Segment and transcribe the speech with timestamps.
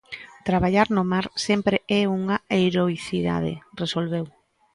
[0.47, 4.25] Traballar no mar sempre é unha heroicidade, resolveu.